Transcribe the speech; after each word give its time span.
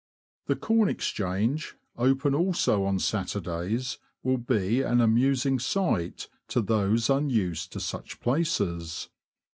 The 0.47 0.55
Corn 0.55 0.89
Exchange, 0.89 1.75
open 1.95 2.33
also 2.33 2.85
on 2.85 2.97
Saturdays, 2.97 3.99
will 4.23 4.39
be 4.39 4.81
an 4.81 4.99
amusing 4.99 5.59
sight 5.59 6.27
to 6.47 6.59
those 6.59 7.07
unused 7.07 7.71
to 7.73 7.79
such 7.79 8.19
places. 8.19 9.09